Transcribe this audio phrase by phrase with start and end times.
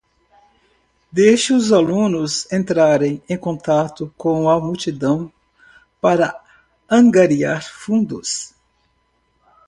[1.11, 5.31] Deixe os alunos entrarem em contato com a multidão
[6.01, 6.43] para
[6.89, 8.51] angariar fundos